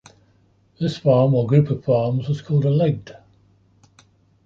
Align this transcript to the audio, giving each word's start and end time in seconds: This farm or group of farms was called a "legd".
This 0.79 0.97
farm 0.97 1.35
or 1.35 1.45
group 1.45 1.69
of 1.69 1.85
farms 1.85 2.27
was 2.27 2.41
called 2.41 2.65
a 2.65 2.71
"legd". 2.71 3.15